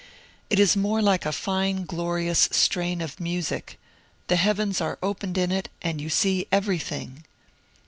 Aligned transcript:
It 0.49 0.59
is 0.59 0.75
more 0.75 0.99
like 0.99 1.27
a 1.27 1.31
fine 1.31 1.85
glorious 1.85 2.49
strain 2.51 3.01
of 3.01 3.19
music. 3.19 3.77
The 4.29 4.35
heavens 4.35 4.81
are 4.81 4.97
opened 5.03 5.37
in 5.37 5.51
it, 5.51 5.69
and 5.83 6.01
you 6.01 6.09
see 6.09 6.47
everything." 6.51 7.23